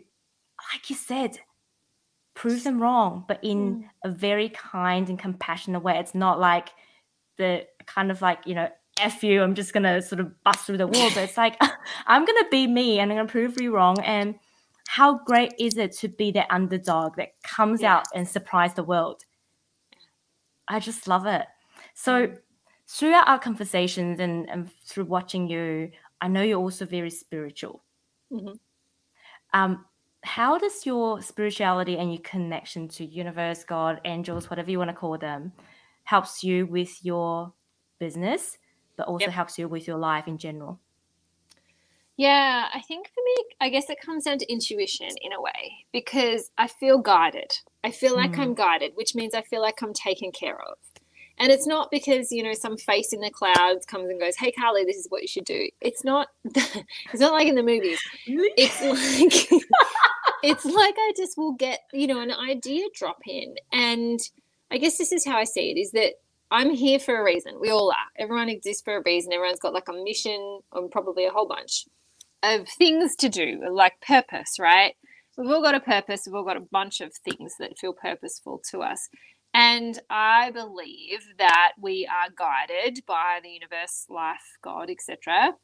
[0.72, 1.38] like you said
[2.34, 3.84] prove them wrong but in mm.
[4.04, 6.70] a very kind and compassionate way it's not like
[7.36, 8.68] the kind of like you know
[9.00, 11.10] F you, I'm just gonna sort of bust through the wall.
[11.14, 11.56] But it's like
[12.06, 13.98] I'm gonna be me and I'm gonna prove you wrong.
[14.00, 14.34] And
[14.86, 17.96] how great is it to be the underdog that comes yeah.
[17.96, 19.24] out and surprise the world?
[20.68, 21.46] I just love it.
[21.94, 22.38] So mm.
[22.88, 25.90] throughout our conversations and, and through watching you,
[26.20, 27.82] I know you're also very spiritual.
[28.32, 28.52] Mm-hmm.
[29.52, 29.84] Um,
[30.22, 34.96] how does your spirituality and your connection to universe, God, angels, whatever you want to
[34.96, 35.52] call them,
[36.04, 37.52] helps you with your
[37.98, 38.58] business
[39.00, 39.32] but also yep.
[39.32, 40.78] helps you with your life in general?
[42.18, 45.86] Yeah, I think for me, I guess it comes down to intuition in a way
[45.90, 47.50] because I feel guided.
[47.82, 48.40] I feel like mm.
[48.40, 50.76] I'm guided, which means I feel like I'm taken care of.
[51.40, 54.52] And it's not because, you know, some face in the clouds comes and goes, Hey
[54.52, 55.68] Carly, this is what you should do.
[55.80, 57.98] It's not it's not like in the movies.
[58.26, 59.62] It's like
[60.42, 63.54] it's like I just will get, you know, an idea drop in.
[63.72, 64.20] And
[64.70, 66.12] I guess this is how I see it is that
[66.50, 67.58] I'm here for a reason.
[67.58, 68.08] We all are.
[68.18, 69.32] Everyone exists for a reason.
[69.32, 71.86] Everyone's got like a mission and probably a whole bunch
[72.42, 74.94] of things to do, like purpose, right?
[75.38, 76.24] We've all got a purpose.
[76.26, 79.08] We've all got a bunch of things that feel purposeful to us.
[79.52, 85.54] And I believe that we are guided by the universe, life, God, etc.,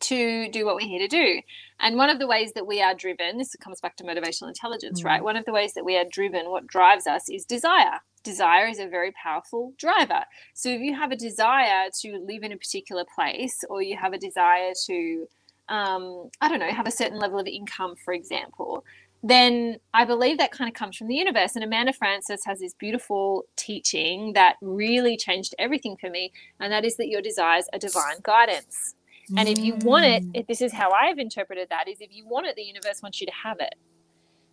[0.00, 1.40] to do what we're here to do.
[1.78, 5.02] And one of the ways that we are driven, this comes back to motivational intelligence,
[5.02, 5.04] mm.
[5.04, 5.22] right?
[5.22, 8.00] One of the ways that we are driven, what drives us is desire.
[8.24, 10.24] Desire is a very powerful driver.
[10.54, 14.12] So if you have a desire to live in a particular place, or you have
[14.12, 15.28] a desire to,
[15.68, 18.84] um, I don't know, have a certain level of income, for example,
[19.28, 21.54] then I believe that kind of comes from the universe.
[21.54, 26.84] And Amanda Frances has this beautiful teaching that really changed everything for me, and that
[26.84, 28.94] is that your desires are divine guidance.
[29.36, 30.30] And if you want it, mm.
[30.34, 33.20] if this is how I've interpreted that, is if you want it, the universe wants
[33.20, 33.74] you to have it.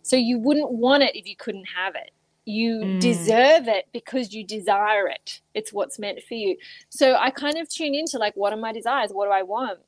[0.02, 2.10] So you wouldn't want it if you couldn't have it.
[2.44, 3.00] You mm.
[3.00, 5.40] deserve it because you desire it.
[5.54, 6.56] It's what's meant for you.
[6.90, 9.10] So I kind of tune into like, what are my desires?
[9.12, 9.78] What do I want?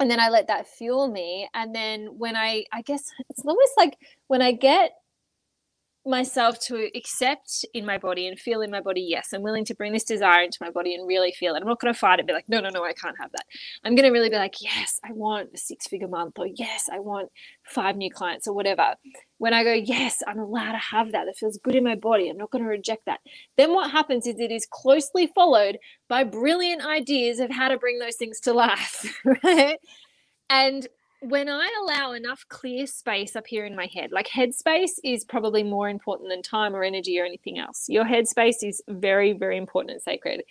[0.00, 1.48] And then I let that fuel me.
[1.54, 4.92] And then when I, I guess it's almost like when I get
[6.08, 9.74] myself to accept in my body and feel in my body, yes, I'm willing to
[9.74, 11.60] bring this desire into my body and really feel it.
[11.60, 13.44] I'm not going to fight it, be like, no, no, no, I can't have that.
[13.84, 16.88] I'm going to really be like, yes, I want a six figure month, or yes,
[16.92, 17.30] I want
[17.64, 18.94] five new clients, or whatever.
[19.38, 21.26] When I go, yes, I'm allowed to have that.
[21.26, 22.28] That feels good in my body.
[22.28, 23.20] I'm not going to reject that.
[23.56, 27.98] Then what happens is it is closely followed by brilliant ideas of how to bring
[27.98, 29.78] those things to life, right?
[30.50, 30.88] And
[31.20, 35.62] when I allow enough clear space up here in my head, like headspace is probably
[35.62, 37.86] more important than time or energy or anything else.
[37.88, 40.42] Your headspace is very, very important and sacred.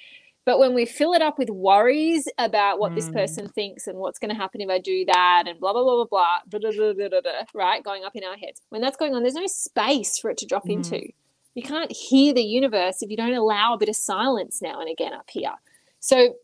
[0.45, 2.95] But when we fill it up with worries about what mm.
[2.95, 5.83] this person thinks and what's going to happen if I do that and blah, blah,
[5.83, 8.81] blah, blah, blah, blah, blah, blah, blah, blah right, going up in our heads, when
[8.81, 10.73] that's going on, there's no space for it to drop mm.
[10.73, 11.09] into.
[11.53, 14.89] You can't hear the universe if you don't allow a bit of silence now and
[14.89, 15.53] again up here.
[15.99, 16.35] So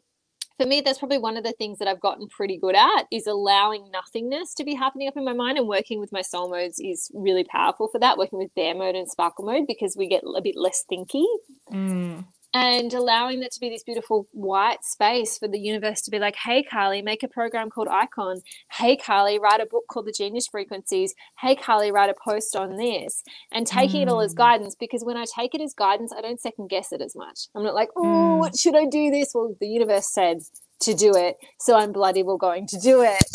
[0.57, 3.27] for me that's probably one of the things that i've gotten pretty good at is
[3.27, 6.79] allowing nothingness to be happening up in my mind and working with my soul modes
[6.79, 10.23] is really powerful for that working with bear mode and sparkle mode because we get
[10.23, 11.25] a bit less thinky.
[11.71, 16.19] Mm and allowing that to be this beautiful white space for the universe to be
[16.19, 18.41] like, hey, Carly, make a program called Icon.
[18.71, 21.15] Hey, Carly, write a book called The Genius Frequencies.
[21.39, 23.23] Hey, Carly, write a post on this.
[23.51, 24.03] And taking mm.
[24.03, 24.37] it all as mm.
[24.37, 27.47] guidance because when I take it as guidance, I don't second guess it as much.
[27.55, 28.39] I'm not like, oh, mm.
[28.39, 29.31] what should I do this?
[29.33, 30.41] Well, the universe said
[30.81, 31.37] to do it.
[31.59, 33.25] So I'm bloody well going to do it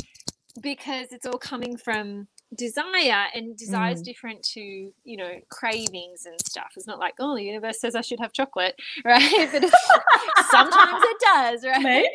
[0.61, 4.05] because it's all coming from desire and desire is mm.
[4.05, 8.01] different to you know cravings and stuff it's not like oh the universe says i
[8.01, 9.63] should have chocolate right but
[10.51, 12.09] sometimes it does right Maybe.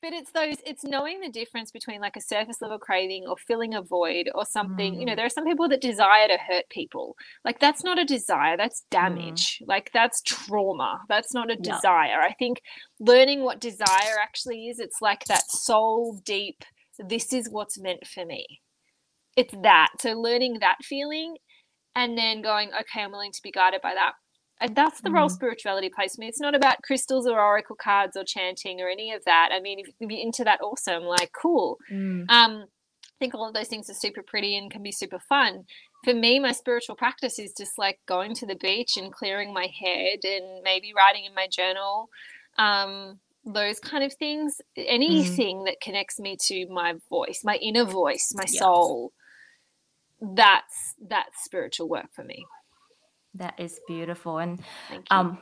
[0.00, 3.74] but it's those it's knowing the difference between like a surface level craving or filling
[3.74, 5.00] a void or something mm.
[5.00, 5.16] you know mm.
[5.16, 8.82] there are some people that desire to hurt people like that's not a desire that's
[8.82, 8.90] mm.
[8.90, 9.66] damage mm.
[9.66, 12.60] like that's trauma that's not a desire i think
[13.00, 16.62] learning what desire actually is it's like that soul deep
[17.08, 18.60] this is what's meant for me
[19.36, 19.88] it's that.
[20.00, 21.36] So learning that feeling
[21.96, 24.12] and then going, okay, I'm willing to be guided by that.
[24.60, 25.14] And that's the mm.
[25.14, 26.28] role spirituality plays for me.
[26.28, 29.50] It's not about crystals or oracle cards or chanting or any of that.
[29.52, 31.78] I mean, if, you're into that, awesome, like cool.
[31.90, 32.30] Mm.
[32.30, 35.64] Um, I think all of those things are super pretty and can be super fun.
[36.04, 39.68] For me, my spiritual practice is just like going to the beach and clearing my
[39.80, 42.08] head and maybe writing in my journal.
[42.56, 44.84] Um, those kind of things, mm.
[44.86, 45.64] anything mm.
[45.66, 48.58] that connects me to my voice, my inner voice, my yes.
[48.58, 49.12] soul
[50.34, 52.44] that's that's spiritual work for me
[53.34, 54.60] that is beautiful and
[55.10, 55.38] um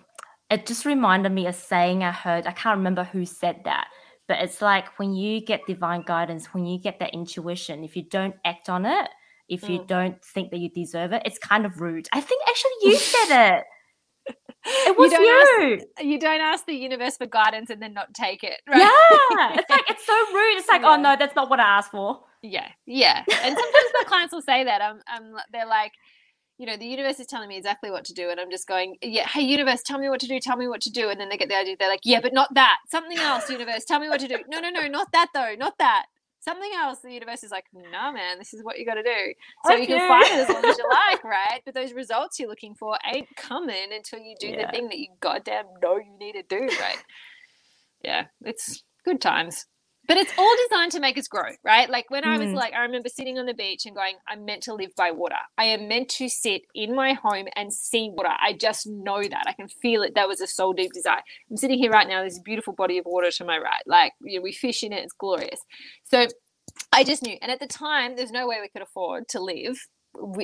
[0.50, 3.86] it just reminded me of saying i heard i can't remember who said that
[4.28, 8.02] but it's like when you get divine guidance when you get that intuition if you
[8.02, 9.08] don't act on it
[9.48, 9.86] if you mm.
[9.86, 13.56] don't think that you deserve it it's kind of rude i think actually you said
[13.58, 13.64] it
[14.64, 15.18] it was you.
[15.18, 15.74] Don't you.
[15.74, 18.60] Ask, you don't ask the universe for guidance and then not take it.
[18.68, 18.78] Right?
[18.78, 19.58] Yeah.
[19.58, 20.58] It's like it's so rude.
[20.58, 20.92] It's like, yeah.
[20.92, 22.20] oh no, that's not what I asked for.
[22.42, 22.68] Yeah.
[22.86, 23.24] Yeah.
[23.28, 24.82] And sometimes my clients will say that.
[24.82, 25.92] I'm, I'm they're like,
[26.58, 28.30] you know, the universe is telling me exactly what to do.
[28.30, 30.80] And I'm just going, yeah, hey, universe, tell me what to do, tell me what
[30.82, 31.08] to do.
[31.08, 32.76] And then they get the idea, they're like, yeah, but not that.
[32.90, 34.38] Something else, universe, tell me what to do.
[34.48, 36.06] No, no, no, not that though, not that
[36.42, 39.32] something else the universe is like no man this is what you got to do
[39.64, 39.82] so okay.
[39.82, 42.74] you can find it as long as you like right but those results you're looking
[42.74, 44.66] for ain't coming until you do yeah.
[44.66, 47.04] the thing that you goddamn know you need to do right
[48.02, 49.66] yeah it's good times
[50.08, 51.88] but it's all designed to make us grow, right?
[51.88, 52.54] Like when I was Mm.
[52.54, 55.36] like, I remember sitting on the beach and going, I'm meant to live by water.
[55.58, 58.32] I am meant to sit in my home and see water.
[58.40, 59.44] I just know that.
[59.46, 60.14] I can feel it.
[60.16, 61.22] That was a soul deep desire.
[61.50, 62.20] I'm sitting here right now.
[62.20, 63.82] There's a beautiful body of water to my right.
[63.86, 65.04] Like, you know, we fish in it.
[65.04, 65.60] It's glorious.
[66.04, 66.26] So
[66.92, 67.36] I just knew.
[67.40, 69.78] And at the time, there's no way we could afford to live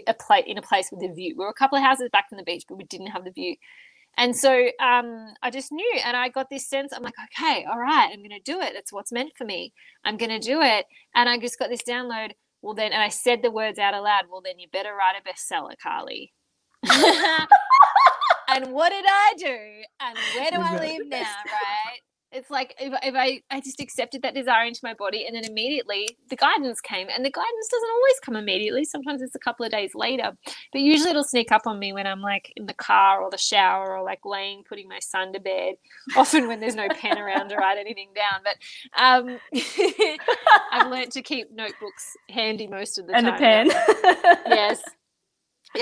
[0.06, 1.34] a pla- in a place with a view.
[1.36, 3.32] We were a couple of houses back from the beach, but we didn't have the
[3.32, 3.56] view.
[4.16, 6.92] And so um, I just knew, and I got this sense.
[6.92, 8.74] I'm like, okay, all right, I'm going to do it.
[8.74, 9.72] It's what's meant for me.
[10.04, 10.86] I'm going to do it.
[11.14, 12.32] And I just got this download.
[12.61, 14.24] Well, then, and I said the words out aloud.
[14.30, 16.32] Well, then you better write a bestseller, Carly.
[18.48, 19.59] and what did I do?
[20.00, 21.34] And where do I wrote live now?
[21.46, 22.00] Right?
[22.31, 25.45] It's like if, if I, I just accepted that desire into my body, and then
[25.45, 27.09] immediately the guidance came.
[27.09, 28.85] And the guidance doesn't always come immediately.
[28.85, 30.33] Sometimes it's a couple of days later.
[30.72, 33.39] But usually it'll sneak up on me when I'm like in the car or the
[33.39, 35.76] shower or like laying, putting my son to bed.
[36.16, 38.43] Often when there's no pen around to write anything down.
[38.45, 39.39] But um,
[40.72, 43.26] I've learned to keep notebooks handy most of the time.
[43.26, 43.70] and a pen.
[44.47, 44.83] Yes.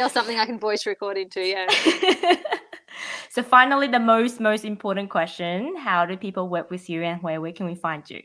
[0.01, 1.41] Or something I can voice record into.
[1.41, 1.67] Yeah.
[3.31, 7.41] So finally, the most most important question: How do people work with you, and where
[7.41, 8.23] where can we find you?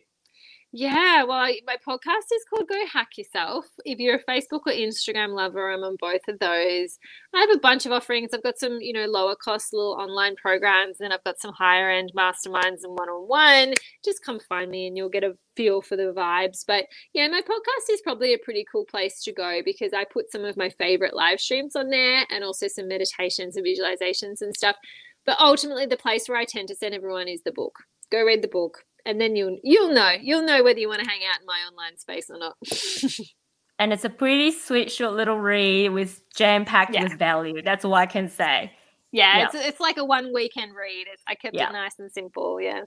[0.73, 3.65] Yeah, well, I, my podcast is called Go Hack Yourself.
[3.83, 6.97] If you're a Facebook or Instagram lover, I'm on both of those.
[7.33, 8.29] I have a bunch of offerings.
[8.33, 11.89] I've got some, you know, lower cost little online programs, and I've got some higher
[11.89, 13.73] end masterminds and one on one.
[14.05, 16.63] Just come find me, and you'll get a feel for the vibes.
[16.65, 20.31] But yeah, my podcast is probably a pretty cool place to go because I put
[20.31, 24.55] some of my favorite live streams on there, and also some meditations and visualizations and
[24.55, 24.77] stuff.
[25.25, 27.75] But ultimately, the place where I tend to send everyone is the book.
[28.09, 31.09] Go read the book and then you'll you'll know you'll know whether you want to
[31.09, 32.55] hang out in my online space or not
[33.79, 37.01] And it's a pretty sweet, short little read with jam packed Yeah.
[37.03, 37.63] with value.
[37.63, 38.71] That's all I can say.
[39.11, 39.45] yeah, Yeah.
[39.45, 41.69] it's it's like a one weekend read it's, i kept Yeah.
[41.69, 42.81] it nice and simple yeah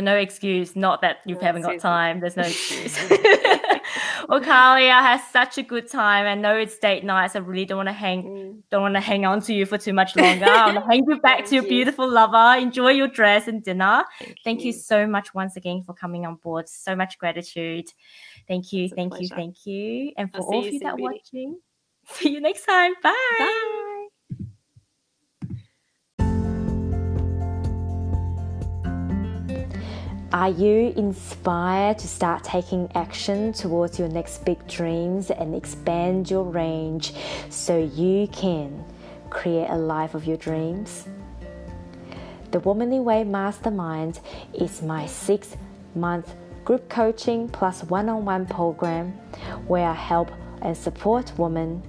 [0.00, 0.76] No excuse.
[0.76, 2.20] Not that you No haven't got time.
[2.20, 2.96] There's no excuse.
[4.28, 6.26] well, Carly, I had such a good time.
[6.26, 8.62] I know it's date night, so I really don't want to hang mm.
[8.70, 10.44] don't want to hang on to you for too much longer.
[10.44, 11.70] I'm gonna hang you back to your you.
[11.70, 12.58] beautiful lover.
[12.60, 14.04] Enjoy your dress and dinner.
[14.18, 16.68] thank, Thank you so much once again for coming on board.
[16.68, 17.86] So much gratitude.
[18.46, 20.12] Thank you, It's thank you, thank you.
[20.16, 21.58] And for I'll all of you you that are watching,
[22.06, 22.94] see you next time.
[23.02, 23.14] Bye.
[23.38, 23.84] bye
[30.38, 36.44] Are you inspired to start taking action towards your next big dreams and expand your
[36.44, 37.12] range
[37.50, 38.84] so you can
[39.30, 41.08] create a life of your dreams?
[42.52, 44.20] The Womanly Way Mastermind
[44.54, 45.56] is my six
[45.96, 46.32] month
[46.64, 49.14] group coaching plus one on one program
[49.66, 50.30] where I help
[50.62, 51.82] and support women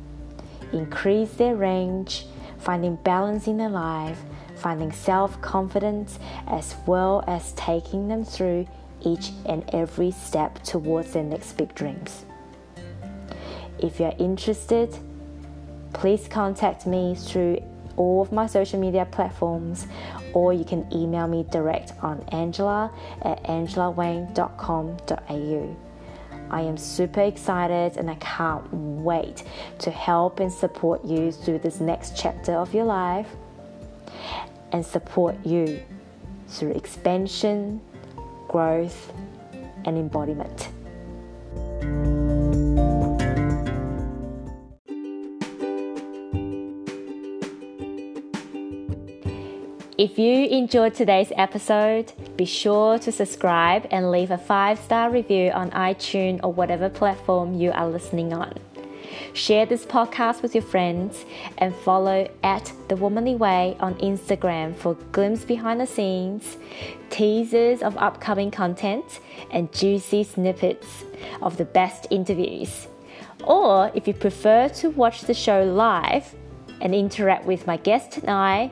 [0.74, 2.26] increase their range,
[2.58, 4.20] finding balance in their life,
[4.60, 8.68] finding self confidence, as well as taking them through
[9.02, 12.26] each and every step towards their next big dreams.
[13.80, 14.96] If you're interested,
[15.94, 17.64] please contact me through
[17.96, 19.88] all of my social media platforms
[20.34, 22.92] or you can email me direct on angela
[23.24, 25.78] at angelawang.com.au.
[26.52, 29.44] I am super excited and I can't wait
[29.80, 33.28] to help and support you through this next chapter of your life
[34.72, 35.82] and support you
[36.48, 37.82] through expansion,
[38.48, 39.14] growth,
[39.86, 40.70] and embodiment.
[50.00, 55.52] If you enjoyed today's episode, be sure to subscribe and leave a five star review
[55.52, 58.54] on iTunes or whatever platform you are listening on.
[59.34, 61.26] Share this podcast with your friends
[61.60, 66.58] and follow at The Womanly Way on Instagram for glimpses behind the scenes,
[67.10, 69.20] teasers of upcoming content,
[69.52, 71.06] and juicy snippets
[71.42, 72.88] of the best interviews.
[73.44, 76.36] Or if you prefer to watch the show live
[76.82, 78.72] and interact with my guest and I,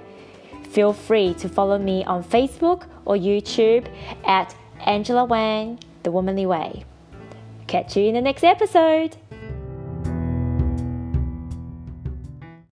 [0.70, 3.88] feel free to follow me on Facebook or YouTube
[4.26, 4.56] at
[4.86, 6.84] Angela Wang, The Womanly Way.
[7.68, 9.18] Catch you in the next episode.